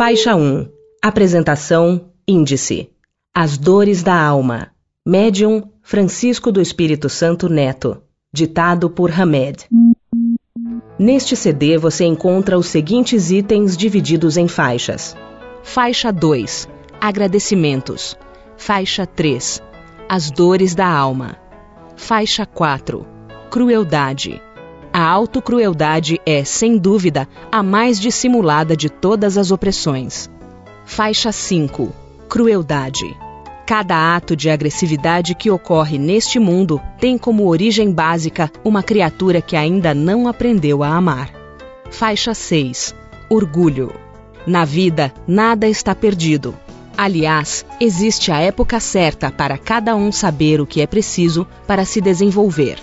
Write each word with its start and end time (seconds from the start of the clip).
Faixa 0.00 0.34
1. 0.34 0.66
Apresentação 1.02 2.12
Índice. 2.26 2.88
As 3.34 3.58
Dores 3.58 4.02
da 4.02 4.18
Alma. 4.18 4.68
Médium 5.06 5.64
Francisco 5.82 6.50
do 6.50 6.58
Espírito 6.58 7.10
Santo 7.10 7.50
Neto. 7.50 8.00
Ditado 8.32 8.88
por 8.88 9.10
Hamed. 9.10 9.66
Neste 10.98 11.36
CD 11.36 11.76
você 11.76 12.06
encontra 12.06 12.56
os 12.56 12.68
seguintes 12.68 13.30
itens 13.30 13.76
divididos 13.76 14.38
em 14.38 14.48
faixas: 14.48 15.14
Faixa 15.62 16.10
2 16.10 16.66
Agradecimentos. 16.98 18.16
Faixa 18.56 19.04
3 19.04 19.62
As 20.08 20.30
Dores 20.30 20.74
da 20.74 20.88
Alma. 20.88 21.36
Faixa 21.94 22.46
4 22.46 23.06
Crueldade. 23.50 24.40
A 24.92 25.04
autocrueldade 25.08 26.20
é, 26.26 26.42
sem 26.42 26.76
dúvida, 26.76 27.28
a 27.50 27.62
mais 27.62 28.00
dissimulada 28.00 28.76
de 28.76 28.90
todas 28.90 29.38
as 29.38 29.52
opressões. 29.52 30.28
Faixa 30.84 31.30
5 31.30 31.92
Crueldade. 32.28 33.16
Cada 33.64 34.16
ato 34.16 34.34
de 34.34 34.50
agressividade 34.50 35.36
que 35.36 35.48
ocorre 35.48 35.96
neste 35.96 36.40
mundo 36.40 36.80
tem 36.98 37.16
como 37.16 37.46
origem 37.46 37.92
básica 37.92 38.50
uma 38.64 38.82
criatura 38.82 39.40
que 39.40 39.54
ainda 39.54 39.94
não 39.94 40.26
aprendeu 40.26 40.82
a 40.82 40.88
amar. 40.88 41.30
Faixa 41.88 42.34
6 42.34 42.92
Orgulho. 43.28 43.92
Na 44.44 44.64
vida, 44.64 45.14
nada 45.24 45.68
está 45.68 45.94
perdido. 45.94 46.52
Aliás, 46.98 47.64
existe 47.80 48.32
a 48.32 48.40
época 48.40 48.80
certa 48.80 49.30
para 49.30 49.56
cada 49.56 49.94
um 49.94 50.10
saber 50.10 50.60
o 50.60 50.66
que 50.66 50.80
é 50.80 50.86
preciso 50.86 51.46
para 51.64 51.84
se 51.84 52.00
desenvolver. 52.00 52.78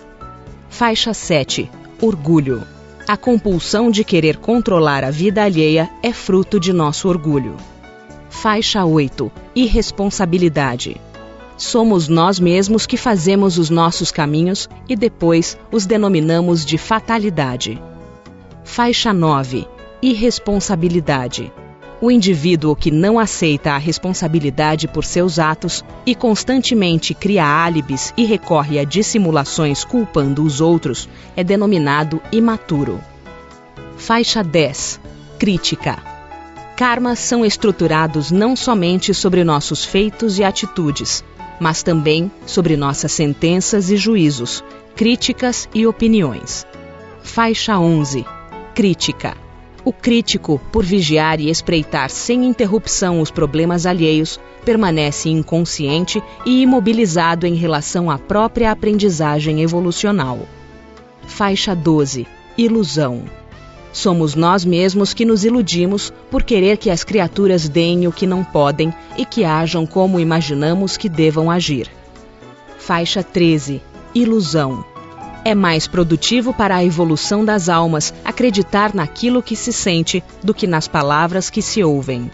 Faixa 0.70 1.14
7 1.14 1.70
Orgulho. 2.00 2.62
A 3.08 3.18
compulsão 3.18 3.90
de 3.90 4.04
querer 4.04 4.38
controlar 4.38 5.04
a 5.04 5.10
vida 5.10 5.44
alheia 5.44 5.90
é 6.04 6.14
fruto 6.14 6.60
de 6.60 6.72
nosso 6.72 7.10
orgulho. 7.10 7.58
Faixa 8.30 8.86
8 8.86 9.32
Irresponsabilidade. 9.56 11.02
Somos 11.58 12.08
nós 12.08 12.40
mesmos 12.40 12.86
que 12.86 12.98
fazemos 12.98 13.58
os 13.58 13.72
nossos 13.72 14.12
caminhos 14.12 14.70
e 14.88 14.96
depois 14.96 15.58
os 15.72 15.88
denominamos 15.88 16.64
de 16.64 16.78
fatalidade. 16.78 17.82
Faixa 18.64 19.12
9 19.12 19.68
Irresponsabilidade. 20.00 21.52
O 22.00 22.12
indivíduo 22.12 22.76
que 22.76 22.92
não 22.92 23.18
aceita 23.18 23.72
a 23.72 23.78
responsabilidade 23.78 24.88
por 24.88 25.04
seus 25.04 25.40
atos 25.40 25.84
e 26.06 26.14
constantemente 26.14 27.16
cria 27.16 27.44
álibis 27.44 28.14
e 28.16 28.24
recorre 28.24 28.78
a 28.78 28.84
dissimulações 28.84 29.84
culpando 29.84 30.44
os 30.44 30.62
outros 30.62 31.10
é 31.36 31.44
denominado 31.44 32.22
imaturo. 32.32 33.00
Faixa 33.98 34.44
10 34.44 35.00
Crítica. 35.40 35.98
Karmas 36.76 37.18
são 37.18 37.44
estruturados 37.44 38.30
não 38.30 38.56
somente 38.56 39.12
sobre 39.12 39.44
nossos 39.44 39.84
feitos 39.84 40.38
e 40.38 40.44
atitudes, 40.44 41.24
mas 41.60 41.82
também 41.82 42.32
sobre 42.46 42.78
nossas 42.78 43.12
sentenças 43.12 43.90
e 43.90 43.98
juízos, 43.98 44.64
críticas 44.96 45.68
e 45.74 45.88
opiniões. 45.88 46.64
Faixa 47.24 47.80
11 47.80 48.24
Crítica. 48.76 49.47
O 49.88 49.94
crítico, 49.94 50.60
por 50.70 50.84
vigiar 50.84 51.40
e 51.40 51.50
espreitar 51.50 52.10
sem 52.10 52.46
interrupção 52.46 53.22
os 53.22 53.32
problemas 53.32 53.86
alheios, 53.86 54.38
permanece 54.66 55.30
inconsciente 55.30 56.22
e 56.46 56.62
imobilizado 56.62 57.48
em 57.48 57.56
relação 57.56 58.12
à 58.12 58.18
própria 58.18 58.70
aprendizagem 58.70 59.62
evolucional. 59.62 60.40
Faixa 61.26 61.74
12 61.74 62.28
Ilusão. 62.58 63.24
Somos 63.94 64.36
nós 64.36 64.66
mesmos 64.66 65.14
que 65.14 65.24
nos 65.24 65.46
iludimos 65.46 66.12
por 66.30 66.44
querer 66.44 66.76
que 66.76 66.90
as 66.90 67.06
criaturas 67.06 67.70
deem 67.70 68.10
o 68.10 68.12
que 68.12 68.28
não 68.28 68.44
podem 68.44 68.94
e 69.18 69.24
que 69.24 69.46
ajam 69.46 69.86
como 69.86 70.20
imaginamos 70.20 70.98
que 70.98 71.08
devam 71.08 71.50
agir. 71.50 71.90
Faixa 72.78 73.24
13 73.24 73.82
Ilusão. 74.14 74.97
É 75.48 75.56
mais 75.56 75.88
produtivo 75.88 76.54
para 76.54 76.76
a 76.76 76.84
evolução 76.84 77.46
das 77.46 77.70
almas 77.70 78.14
acreditar 78.26 78.94
naquilo 78.94 79.42
que 79.42 79.56
se 79.56 79.72
sente 79.72 80.22
do 80.44 80.54
que 80.54 80.68
nas 80.68 80.90
palavras 80.90 81.50
que 81.50 81.62
se 81.62 81.82
ouvem. 81.82 82.30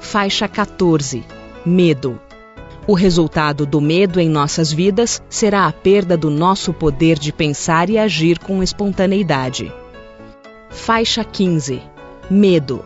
Faixa 0.00 0.48
14 0.48 1.22
Medo. 1.66 2.18
O 2.86 2.94
resultado 2.94 3.66
do 3.66 3.78
medo 3.78 4.18
em 4.18 4.30
nossas 4.30 4.72
vidas 4.72 5.22
será 5.28 5.66
a 5.66 5.72
perda 5.72 6.16
do 6.16 6.30
nosso 6.30 6.72
poder 6.72 7.18
de 7.18 7.30
pensar 7.30 7.90
e 7.90 7.98
agir 7.98 8.38
com 8.38 8.62
espontaneidade. 8.62 9.70
Faixa 10.70 11.22
15 11.22 11.82
Medo. 12.30 12.82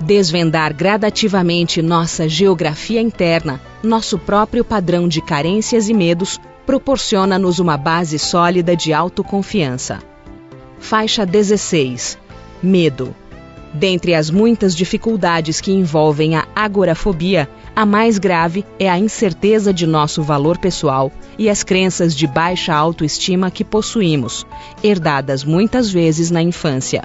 Desvendar 0.00 0.74
gradativamente 0.74 1.80
nossa 1.80 2.28
geografia 2.28 3.00
interna, 3.00 3.60
nosso 3.84 4.18
próprio 4.18 4.64
padrão 4.64 5.06
de 5.06 5.22
carências 5.22 5.88
e 5.88 5.94
medos, 5.94 6.40
proporciona-nos 6.66 7.58
uma 7.58 7.76
base 7.76 8.18
sólida 8.18 8.76
de 8.76 8.92
autoconfiança. 8.92 10.00
Faixa 10.78 11.24
16 11.24 12.18
Medo. 12.62 13.14
Dentre 13.72 14.14
as 14.14 14.30
muitas 14.30 14.74
dificuldades 14.74 15.60
que 15.60 15.72
envolvem 15.72 16.36
a 16.36 16.46
agorafobia, 16.54 17.48
a 17.74 17.84
mais 17.84 18.18
grave 18.18 18.64
é 18.78 18.88
a 18.88 18.98
incerteza 18.98 19.74
de 19.74 19.84
nosso 19.86 20.22
valor 20.22 20.58
pessoal 20.58 21.10
e 21.36 21.50
as 21.50 21.64
crenças 21.64 22.14
de 22.14 22.26
baixa 22.26 22.72
autoestima 22.72 23.50
que 23.50 23.64
possuímos, 23.64 24.46
herdadas 24.82 25.42
muitas 25.42 25.90
vezes 25.90 26.30
na 26.30 26.40
infância. 26.40 27.02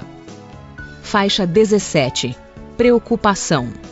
Faixa 1.02 1.44
17 1.44 2.36
Preocupação. 2.76 3.89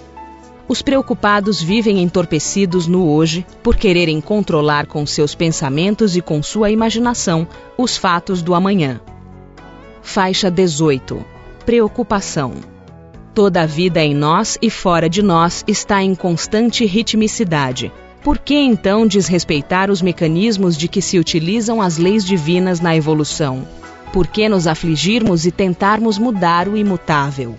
Os 0.68 0.82
preocupados 0.82 1.62
vivem 1.62 2.02
entorpecidos 2.02 2.86
no 2.86 3.08
hoje 3.08 3.46
por 3.62 3.74
quererem 3.74 4.20
controlar 4.20 4.86
com 4.86 5.06
seus 5.06 5.34
pensamentos 5.34 6.14
e 6.14 6.20
com 6.20 6.42
sua 6.42 6.70
imaginação 6.70 7.48
os 7.78 7.96
fatos 7.96 8.42
do 8.42 8.54
amanhã. 8.54 9.00
Faixa 10.02 10.50
18 10.50 11.24
Preocupação. 11.64 12.52
Toda 13.34 13.62
a 13.62 13.66
vida 13.66 14.04
em 14.04 14.14
nós 14.14 14.58
e 14.60 14.68
fora 14.68 15.08
de 15.08 15.22
nós 15.22 15.64
está 15.66 16.02
em 16.02 16.14
constante 16.14 16.84
ritmicidade. 16.84 17.90
Por 18.22 18.36
que 18.36 18.54
então 18.54 19.06
desrespeitar 19.06 19.90
os 19.90 20.02
mecanismos 20.02 20.76
de 20.76 20.86
que 20.86 21.00
se 21.00 21.18
utilizam 21.18 21.80
as 21.80 21.96
leis 21.96 22.22
divinas 22.22 22.78
na 22.78 22.94
evolução? 22.94 23.66
Por 24.12 24.26
que 24.26 24.48
nos 24.50 24.66
afligirmos 24.66 25.46
e 25.46 25.50
tentarmos 25.50 26.18
mudar 26.18 26.68
o 26.68 26.76
imutável? 26.76 27.56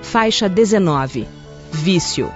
Faixa 0.00 0.48
19 0.48 1.26
Vício. 1.70 2.32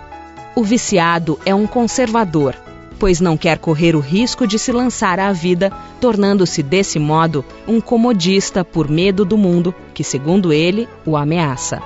O 0.54 0.62
viciado 0.62 1.38
é 1.46 1.54
um 1.54 1.66
conservador, 1.66 2.54
pois 2.98 3.20
não 3.20 3.36
quer 3.36 3.58
correr 3.58 3.96
o 3.96 4.00
risco 4.00 4.46
de 4.46 4.58
se 4.58 4.70
lançar 4.70 5.18
à 5.18 5.32
vida, 5.32 5.72
tornando-se 6.00 6.62
desse 6.62 6.98
modo 6.98 7.44
um 7.66 7.80
comodista 7.80 8.64
por 8.64 8.88
medo 8.88 9.24
do 9.24 9.38
mundo 9.38 9.74
que, 9.94 10.04
segundo 10.04 10.52
ele, 10.52 10.86
o 11.06 11.16
ameaça. 11.16 11.82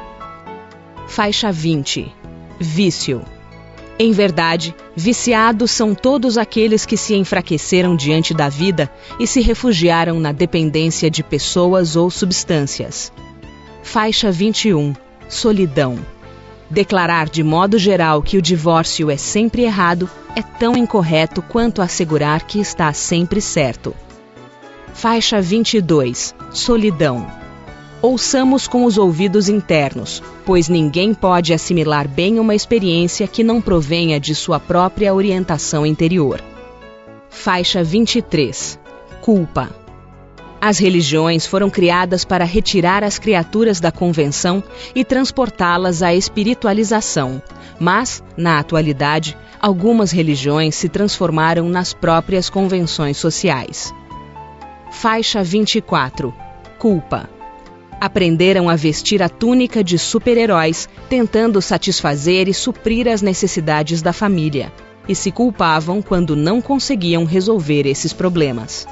Faixa 1.06 1.52
20 1.52 2.12
Vício. 2.58 3.22
Em 3.98 4.12
verdade, 4.12 4.74
viciados 4.94 5.70
são 5.70 5.94
todos 5.94 6.36
aqueles 6.36 6.84
que 6.84 6.96
se 6.96 7.14
enfraqueceram 7.14 7.94
diante 7.94 8.34
da 8.34 8.48
vida 8.48 8.90
e 9.18 9.26
se 9.26 9.40
refugiaram 9.40 10.18
na 10.18 10.32
dependência 10.32 11.10
de 11.10 11.22
pessoas 11.22 11.96
ou 11.96 12.10
substâncias. 12.10 13.12
Faixa 13.82 14.30
21 14.30 14.92
Solidão. 15.28 16.15
Declarar 16.68 17.28
de 17.28 17.42
modo 17.42 17.78
geral 17.78 18.20
que 18.20 18.36
o 18.36 18.42
divórcio 18.42 19.10
é 19.10 19.16
sempre 19.16 19.62
errado 19.62 20.10
é 20.34 20.42
tão 20.42 20.76
incorreto 20.76 21.40
quanto 21.40 21.80
assegurar 21.80 22.44
que 22.46 22.58
está 22.58 22.92
sempre 22.92 23.40
certo. 23.40 23.94
Faixa 24.92 25.40
22 25.40 26.34
Solidão. 26.50 27.26
Ouçamos 28.02 28.66
com 28.66 28.84
os 28.84 28.98
ouvidos 28.98 29.48
internos, 29.48 30.22
pois 30.44 30.68
ninguém 30.68 31.14
pode 31.14 31.54
assimilar 31.54 32.08
bem 32.08 32.38
uma 32.38 32.54
experiência 32.54 33.26
que 33.26 33.42
não 33.42 33.60
provenha 33.60 34.20
de 34.20 34.34
sua 34.34 34.60
própria 34.60 35.14
orientação 35.14 35.86
interior. 35.86 36.42
Faixa 37.30 37.82
23 37.82 38.78
Culpa. 39.20 39.85
As 40.66 40.80
religiões 40.80 41.46
foram 41.46 41.70
criadas 41.70 42.24
para 42.24 42.44
retirar 42.44 43.04
as 43.04 43.20
criaturas 43.20 43.78
da 43.78 43.92
convenção 43.92 44.64
e 44.96 45.04
transportá-las 45.04 46.02
à 46.02 46.12
espiritualização, 46.12 47.40
mas, 47.78 48.20
na 48.36 48.58
atualidade, 48.58 49.38
algumas 49.60 50.10
religiões 50.10 50.74
se 50.74 50.88
transformaram 50.88 51.68
nas 51.68 51.94
próprias 51.94 52.50
convenções 52.50 53.16
sociais. 53.16 53.94
Faixa 54.90 55.40
24 55.40 56.34
Culpa. 56.80 57.30
Aprenderam 58.00 58.68
a 58.68 58.74
vestir 58.74 59.22
a 59.22 59.28
túnica 59.28 59.84
de 59.84 59.96
super-heróis, 59.96 60.88
tentando 61.08 61.62
satisfazer 61.62 62.48
e 62.48 62.52
suprir 62.52 63.06
as 63.06 63.22
necessidades 63.22 64.02
da 64.02 64.12
família, 64.12 64.72
e 65.08 65.14
se 65.14 65.30
culpavam 65.30 66.02
quando 66.02 66.34
não 66.34 66.60
conseguiam 66.60 67.22
resolver 67.22 67.86
esses 67.86 68.12
problemas. 68.12 68.84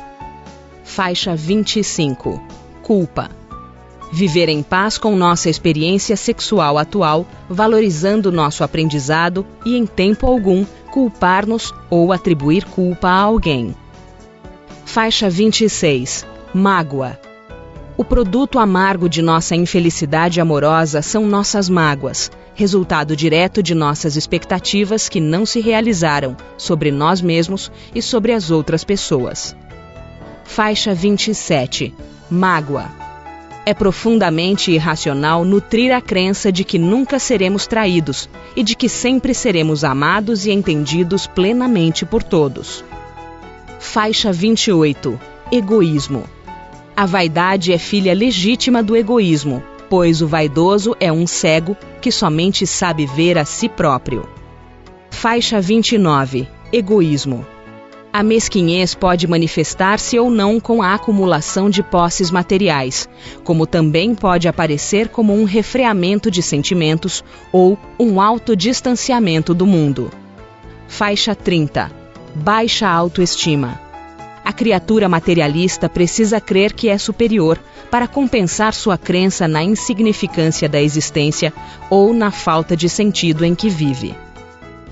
Faixa 0.85 1.35
25 1.35 2.41
Culpa. 2.83 3.31
Viver 4.13 4.49
em 4.49 4.63
paz 4.63 4.97
com 4.99 5.17
nossa 5.17 5.49
experiência 5.49 6.15
sexual 6.15 6.79
atual, 6.79 7.27
valorizando 7.49 8.31
nosso 8.31 8.63
aprendizado 8.63 9.45
e, 9.65 9.77
em 9.77 9.87
tempo 9.87 10.27
algum, 10.27 10.65
culpar-nos 10.93 11.75
ou 11.91 12.13
atribuir 12.13 12.65
culpa 12.67 13.09
a 13.09 13.21
alguém. 13.23 13.75
Faixa 14.85 15.29
26 15.29 16.25
Mágoa 16.53 17.19
o 17.97 18.05
produto 18.05 18.59
amargo 18.59 19.09
de 19.09 19.23
nossa 19.23 19.55
infelicidade 19.55 20.41
amorosa 20.41 21.01
são 21.01 21.29
nossas 21.29 21.69
mágoas, 21.69 22.29
resultado 22.53 23.15
direto 23.15 23.63
de 23.63 23.73
nossas 23.73 24.17
expectativas 24.17 25.09
que 25.09 25.21
não 25.21 25.47
se 25.47 25.61
realizaram 25.61 26.37
sobre 26.59 26.91
nós 26.91 27.21
mesmos 27.21 27.71
e 27.95 28.03
sobre 28.03 28.33
as 28.33 28.51
outras 28.51 28.83
pessoas. 28.83 29.55
Faixa 30.45 30.95
27 30.95 31.93
Mágoa. 32.31 32.89
É 33.67 33.75
profundamente 33.75 34.71
irracional 34.71 35.45
nutrir 35.45 35.91
a 35.91 36.01
crença 36.01 36.53
de 36.53 36.63
que 36.63 36.79
nunca 36.79 37.19
seremos 37.19 37.67
traídos 37.67 38.29
e 38.55 38.63
de 38.63 38.77
que 38.77 38.89
sempre 38.89 39.35
seremos 39.35 39.83
amados 39.83 40.47
e 40.47 40.53
entendidos 40.53 41.27
plenamente 41.27 42.05
por 42.05 42.23
todos. 42.23 42.85
Faixa 43.81 44.33
28 44.33 45.19
Egoísmo. 45.51 46.25
A 46.97 47.07
vaidade 47.07 47.73
é 47.73 47.79
filha 47.79 48.15
legítima 48.15 48.83
do 48.83 48.95
egoísmo, 48.95 49.63
pois 49.91 50.23
o 50.23 50.29
vaidoso 50.29 50.95
é 51.01 51.11
um 51.11 51.27
cego 51.27 51.77
que 52.01 52.13
somente 52.13 52.67
sabe 52.67 53.07
ver 53.07 53.39
a 53.39 53.45
si 53.45 53.69
próprio. 53.69 54.29
Faixa 55.11 55.61
29 55.61 56.47
Egoísmo 56.73 57.54
a 58.15 58.23
mesquinhez 58.23 58.95
pode 58.95 59.27
manifestar-se 59.27 60.17
ou 60.21 60.31
não 60.31 60.61
com 60.61 60.81
a 60.81 60.95
acumulação 60.95 61.69
de 61.69 61.83
posses 61.83 62.31
materiais, 62.31 63.09
como 63.43 63.67
também 63.67 64.15
pode 64.15 64.47
aparecer 64.47 65.09
como 65.09 65.35
um 65.35 65.43
refreamento 65.43 66.31
de 66.31 66.41
sentimentos 66.41 67.25
ou 67.51 67.77
um 67.99 68.21
autodistanciamento 68.21 69.53
do 69.53 69.67
mundo. 69.67 70.13
Faixa 70.87 71.35
30 71.35 71.91
Baixa 72.37 72.89
autoestima 72.89 73.81
a 74.45 74.53
criatura 74.53 75.09
materialista 75.09 75.89
precisa 75.89 76.39
crer 76.39 76.73
que 76.73 76.91
é 76.91 76.99
superior 76.99 77.59
para 77.91 78.07
compensar 78.07 78.75
sua 78.75 78.99
crença 78.99 79.49
na 79.49 79.65
insignificância 79.65 80.69
da 80.69 80.81
existência 80.81 81.53
ou 81.91 82.13
na 82.13 82.31
falta 82.31 82.77
de 82.77 82.89
sentido 82.89 83.43
em 83.45 83.55
que 83.55 83.71
vive. 83.71 84.15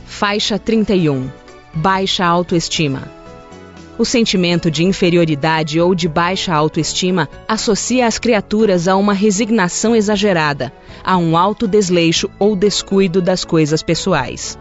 Faixa 0.07 0.59
31 0.59 1.42
Baixa 1.75 2.27
autoestima. 2.27 3.11
O 3.97 4.05
sentimento 4.05 4.71
de 4.71 4.85
inferioridade 4.85 5.81
ou 5.81 5.95
de 5.95 6.07
baixa 6.07 6.53
autoestima 6.53 7.31
associa 7.49 8.07
as 8.07 8.19
criaturas 8.19 8.89
a 8.89 8.95
uma 8.95 9.15
resignação 9.15 9.97
exagerada, 9.97 10.71
a 11.03 11.17
um 11.17 11.35
alto 11.35 11.67
desleixo 11.67 12.29
ou 12.39 12.55
descuido 12.55 13.23
das 13.23 13.43
coisas 13.43 13.83
pessoais. 13.83 14.59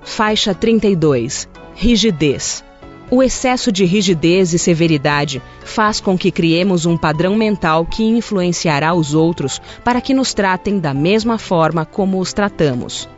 Faixa 0.00 0.54
32 0.54 1.48
Rigidez. 1.74 2.64
O 3.10 3.20
excesso 3.20 3.72
de 3.72 3.84
rigidez 3.84 4.54
e 4.54 4.58
severidade 4.58 5.42
faz 5.64 6.00
com 6.00 6.16
que 6.16 6.30
criemos 6.30 6.86
um 6.86 6.96
padrão 6.96 7.34
mental 7.34 7.84
que 7.84 8.04
influenciará 8.04 8.94
os 8.94 9.12
outros 9.12 9.60
para 9.82 10.00
que 10.00 10.14
nos 10.14 10.32
tratem 10.32 10.78
da 10.78 10.94
mesma 10.94 11.36
forma 11.36 11.84
como 11.84 12.20
os 12.20 12.32
tratamos. 12.32 13.08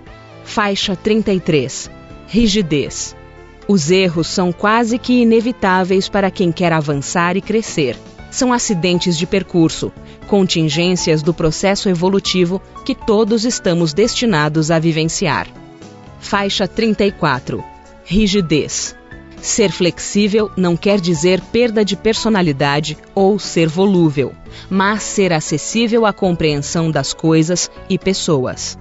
Faixa 0.43 0.97
33 0.97 1.91
Rigidez. 2.29 3.15
Os 3.69 3.91
erros 3.91 4.29
são 4.29 4.53
quase 4.53 4.99
que 4.99 5.23
inevitáveis 5.23 6.09
para 6.09 6.31
quem 6.31 6.53
quer 6.53 6.73
avançar 6.73 7.37
e 7.37 7.41
crescer. 7.41 7.97
São 8.31 8.53
acidentes 8.53 9.17
de 9.19 9.27
percurso, 9.27 9.93
contingências 10.27 11.23
do 11.23 11.35
processo 11.35 11.89
evolutivo 11.89 12.61
que 12.85 12.95
todos 12.95 13.45
estamos 13.45 13.93
destinados 13.93 14.71
a 14.71 14.79
vivenciar. 14.79 15.49
Faixa 16.21 16.69
34 16.69 17.63
Rigidez. 18.05 18.95
Ser 19.41 19.71
flexível 19.71 20.51
não 20.57 20.77
quer 20.77 21.01
dizer 21.01 21.41
perda 21.41 21.85
de 21.85 21.97
personalidade 21.97 22.97
ou 23.15 23.39
ser 23.39 23.69
volúvel, 23.69 24.33
mas 24.71 25.03
ser 25.03 25.33
acessível 25.33 26.07
à 26.07 26.13
compreensão 26.13 26.91
das 26.91 27.13
coisas 27.13 27.71
e 27.89 27.99
pessoas. 27.99 28.79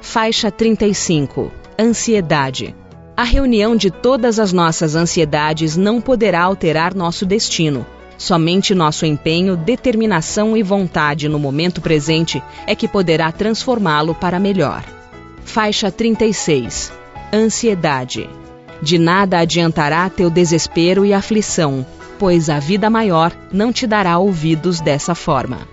Faixa 0.00 0.50
35 0.50 1.52
Ansiedade. 1.78 2.74
A 3.16 3.22
reunião 3.22 3.76
de 3.76 3.92
todas 3.92 4.40
as 4.40 4.52
nossas 4.52 4.96
ansiedades 4.96 5.76
não 5.76 6.00
poderá 6.00 6.42
alterar 6.42 6.94
nosso 6.94 7.24
destino. 7.24 7.86
Somente 8.18 8.74
nosso 8.74 9.06
empenho, 9.06 9.56
determinação 9.56 10.56
e 10.56 10.64
vontade 10.64 11.28
no 11.28 11.38
momento 11.38 11.80
presente 11.80 12.42
é 12.66 12.74
que 12.74 12.88
poderá 12.88 13.30
transformá-lo 13.30 14.16
para 14.16 14.40
melhor. 14.40 14.82
Faixa 15.44 15.92
36 15.92 16.92
Ansiedade. 17.32 18.28
De 18.82 18.98
nada 18.98 19.38
adiantará 19.38 20.10
teu 20.10 20.28
desespero 20.28 21.04
e 21.04 21.12
aflição, 21.12 21.86
pois 22.18 22.50
a 22.50 22.58
vida 22.58 22.90
maior 22.90 23.32
não 23.52 23.72
te 23.72 23.86
dará 23.86 24.18
ouvidos 24.18 24.80
dessa 24.80 25.14
forma. 25.14 25.68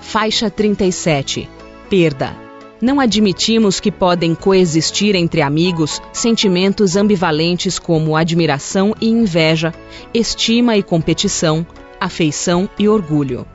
Faixa 0.00 0.48
37 0.48 1.48
Perda. 1.90 2.43
Não 2.80 2.98
admitimos 2.98 3.78
que 3.78 3.90
podem 3.90 4.34
coexistir 4.34 5.14
entre 5.14 5.40
amigos 5.40 6.02
sentimentos 6.12 6.96
ambivalentes 6.96 7.78
como 7.78 8.16
admiração 8.16 8.94
e 9.00 9.08
inveja, 9.08 9.72
estima 10.12 10.76
e 10.76 10.82
competição, 10.82 11.66
afeição 12.00 12.68
e 12.78 12.88
orgulho. 12.88 13.46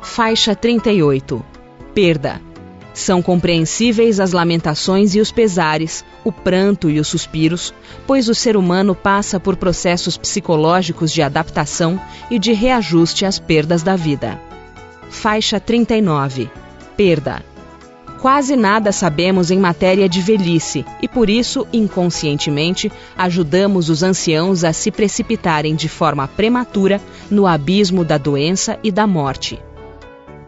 Faixa 0.00 0.54
38 0.54 1.44
Perda. 1.92 2.40
São 2.94 3.20
compreensíveis 3.20 4.18
as 4.20 4.32
lamentações 4.32 5.14
e 5.14 5.20
os 5.20 5.30
pesares, 5.30 6.02
o 6.24 6.32
pranto 6.32 6.88
e 6.88 6.98
os 6.98 7.08
suspiros, 7.08 7.74
pois 8.06 8.28
o 8.28 8.34
ser 8.34 8.56
humano 8.56 8.94
passa 8.94 9.38
por 9.38 9.56
processos 9.56 10.16
psicológicos 10.16 11.12
de 11.12 11.20
adaptação 11.20 12.00
e 12.30 12.38
de 12.38 12.54
reajuste 12.54 13.26
às 13.26 13.38
perdas 13.38 13.82
da 13.82 13.96
vida. 13.96 14.40
Faixa 15.10 15.60
39 15.60 16.48
Perda. 16.96 17.55
Quase 18.20 18.56
nada 18.56 18.92
sabemos 18.92 19.50
em 19.50 19.58
matéria 19.58 20.08
de 20.08 20.20
velhice 20.22 20.84
e, 21.02 21.06
por 21.08 21.28
isso, 21.28 21.66
inconscientemente, 21.72 22.90
ajudamos 23.16 23.90
os 23.90 24.02
anciãos 24.02 24.64
a 24.64 24.72
se 24.72 24.90
precipitarem 24.90 25.74
de 25.74 25.88
forma 25.88 26.26
prematura 26.26 27.00
no 27.30 27.46
abismo 27.46 28.04
da 28.04 28.16
doença 28.16 28.78
e 28.82 28.90
da 28.90 29.06
morte. 29.06 29.58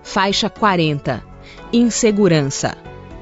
Faixa 0.02 0.48
40 0.48 1.22
Insegurança. 1.72 2.76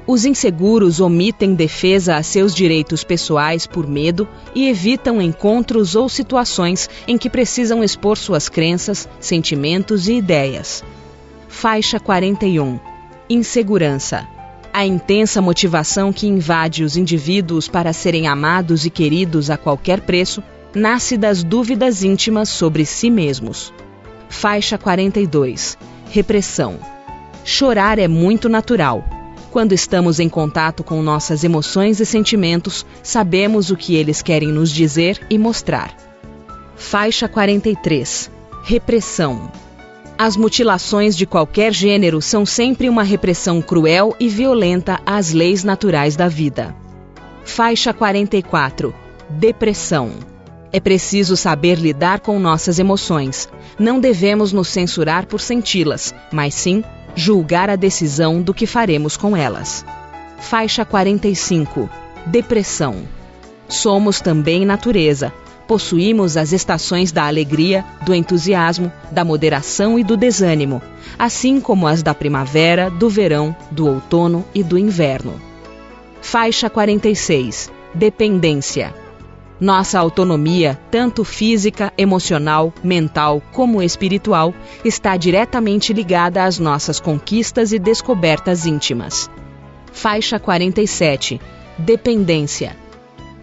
Os 0.07 0.23
inseguros 0.23 1.01
omitem 1.01 1.53
defesa 1.53 2.15
a 2.15 2.23
seus 2.23 2.55
direitos 2.55 3.03
pessoais 3.03 3.67
por 3.67 3.85
medo 3.85 4.25
e 4.55 4.69
evitam 4.69 5.21
encontros 5.21 5.97
ou 5.97 6.07
situações 6.07 6.89
em 7.05 7.17
que 7.17 7.29
precisam 7.29 7.83
expor 7.83 8.17
suas 8.17 8.47
crenças, 8.47 9.09
sentimentos 9.19 10.07
e 10.07 10.13
ideias. 10.13 10.81
Faixa 11.49 11.99
41 11.99 12.79
Insegurança. 13.29 14.36
A 14.73 14.85
intensa 14.85 15.41
motivação 15.41 16.13
que 16.13 16.27
invade 16.27 16.83
os 16.83 16.95
indivíduos 16.95 17.67
para 17.67 17.93
serem 17.93 18.27
amados 18.27 18.85
e 18.85 18.89
queridos 18.89 19.49
a 19.49 19.57
qualquer 19.57 20.01
preço 20.01 20.43
nasce 20.73 21.17
das 21.17 21.43
dúvidas 21.43 22.03
íntimas 22.03 22.49
sobre 22.49 22.85
si 22.85 23.09
mesmos. 23.09 23.73
Faixa 24.29 24.77
42 24.77 25.77
Repressão. 26.11 26.79
Chorar 27.43 27.97
é 27.97 28.07
muito 28.07 28.47
natural. 28.47 29.03
Quando 29.51 29.73
estamos 29.73 30.19
em 30.19 30.29
contato 30.29 30.83
com 30.83 31.01
nossas 31.01 31.43
emoções 31.43 31.99
e 31.99 32.05
sentimentos, 32.05 32.85
sabemos 33.01 33.71
o 33.71 33.75
que 33.75 33.95
eles 33.95 34.21
querem 34.21 34.49
nos 34.49 34.71
dizer 34.71 35.19
e 35.29 35.37
mostrar. 35.37 35.95
Faixa 36.75 37.27
43 37.27 38.29
Repressão. 38.63 39.49
As 40.19 40.35
mutilações 40.35 41.15
de 41.15 41.27
qualquer 41.27 41.71
gênero 41.71 42.19
são 42.23 42.43
sempre 42.43 42.89
uma 42.89 43.03
repressão 43.03 43.61
cruel 43.61 44.15
e 44.19 44.27
violenta 44.27 44.99
às 45.05 45.31
leis 45.31 45.63
naturais 45.63 46.15
da 46.15 46.27
vida. 46.27 46.75
Faixa 47.45 47.93
44 47.93 48.95
Depressão. 49.29 50.13
É 50.73 50.79
preciso 50.79 51.37
saber 51.37 51.77
lidar 51.77 52.21
com 52.21 52.39
nossas 52.39 52.79
emoções. 52.79 53.47
Não 53.77 53.99
devemos 53.99 54.51
nos 54.51 54.69
censurar 54.69 55.27
por 55.27 55.39
senti-las, 55.39 56.15
mas 56.31 56.55
sim 56.55 56.83
julgar 57.15 57.69
a 57.69 57.75
decisão 57.75 58.41
do 58.41 58.55
que 58.55 58.65
faremos 58.65 59.17
com 59.17 59.37
elas. 59.37 59.85
Faixa 60.39 60.83
45 60.83 61.87
Depressão. 62.25 63.03
Somos 63.69 64.19
também 64.19 64.65
natureza. 64.65 65.31
Possuímos 65.67 66.37
as 66.37 66.53
estações 66.53 67.11
da 67.11 67.27
alegria, 67.27 67.83
do 68.05 68.15
entusiasmo, 68.15 68.91
da 69.11 69.25
moderação 69.25 69.99
e 69.99 70.03
do 70.03 70.15
desânimo, 70.15 70.81
assim 71.19 71.59
como 71.59 71.85
as 71.85 72.01
da 72.01 72.15
primavera, 72.15 72.89
do 72.89 73.09
verão, 73.09 73.53
do 73.69 73.85
outono 73.85 74.45
e 74.55 74.63
do 74.63 74.77
inverno. 74.77 75.33
Faixa 76.21 76.69
46 76.69 77.69
Dependência. 77.93 78.93
Nossa 79.59 79.99
autonomia, 79.99 80.79
tanto 80.91 81.23
física, 81.23 81.91
emocional, 81.97 82.71
mental 82.83 83.41
como 83.51 83.81
espiritual, 83.81 84.53
está 84.85 85.17
diretamente 85.17 85.91
ligada 85.91 86.43
às 86.43 86.59
nossas 86.59 86.99
conquistas 86.99 87.73
e 87.73 87.79
descobertas 87.79 88.65
íntimas. 88.65 89.29
Faixa 89.91 90.39
47 90.39 91.41
Dependência 91.77 92.86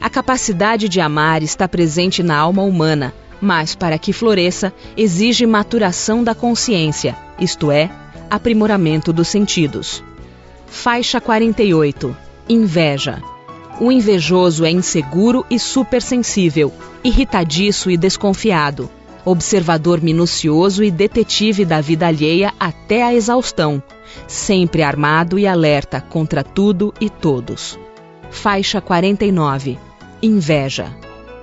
A 0.05 0.11
capacidade 0.11 0.87
de 0.87 1.01
amar 1.01 1.43
está 1.43 1.67
presente 1.67 2.23
na 2.23 2.37
alma 2.37 2.63
humana, 2.63 3.15
mas 3.41 3.75
para 3.75 3.99
que 3.99 4.13
floresça, 4.13 4.71
exige 4.99 5.47
maturação 5.47 6.23
da 6.23 6.35
consciência, 6.35 7.17
isto 7.41 7.71
é, 7.71 7.89
aprimoramento 8.29 9.15
dos 9.15 9.29
sentidos. 9.29 10.05
Faixa 10.67 11.23
48 11.23 12.15
Inveja 12.47 13.23
o 13.81 13.91
invejoso 13.91 14.67
é 14.67 14.71
inseguro 14.71 15.45
e 15.51 15.59
supersensível, 15.59 16.71
irritadiço 17.03 17.91
e 17.91 17.97
desconfiado, 17.97 18.91
observador 19.25 20.03
minucioso 20.03 20.85
e 20.85 20.91
detetive 20.91 21.65
da 21.65 21.81
vida 21.81 22.07
alheia 22.07 22.53
até 22.61 23.03
a 23.03 23.15
exaustão, 23.15 23.83
sempre 24.29 24.83
armado 24.83 25.39
e 25.39 25.47
alerta 25.47 25.99
contra 25.99 26.45
tudo 26.45 26.93
e 27.01 27.09
todos. 27.09 27.79
Faixa 28.31 28.83
49 28.83 29.79
Inveja. 30.23 30.87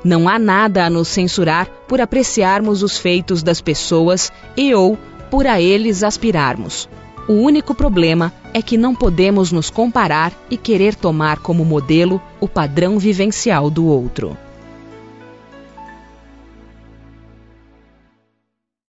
Não 0.03 0.27
há 0.27 0.39
nada 0.39 0.85
a 0.85 0.89
nos 0.89 1.07
censurar 1.07 1.67
por 1.87 2.01
apreciarmos 2.01 2.81
os 2.81 2.97
feitos 2.97 3.43
das 3.43 3.61
pessoas 3.61 4.31
e 4.57 4.73
ou 4.73 4.97
por 5.29 5.45
a 5.45 5.61
eles 5.61 6.03
aspirarmos. 6.03 6.89
O 7.27 7.33
único 7.33 7.75
problema 7.75 8.33
é 8.53 8.61
que 8.61 8.77
não 8.77 8.95
podemos 8.95 9.51
nos 9.51 9.69
comparar 9.69 10.33
e 10.49 10.57
querer 10.57 10.95
tomar 10.95 11.39
como 11.39 11.63
modelo 11.63 12.21
o 12.39 12.47
padrão 12.47 12.97
vivencial 12.97 13.69
do 13.69 13.85
outro. 13.85 14.35